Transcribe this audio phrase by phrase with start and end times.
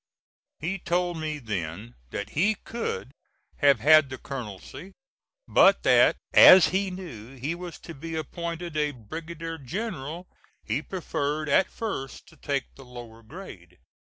[0.59, 3.11] He told me then that he could
[3.57, 4.93] have had the colonelcy,
[5.47, 10.25] but that as he knew he was to be appointed a brigadier general,
[10.63, 13.77] he preferred at first to take the lower grade.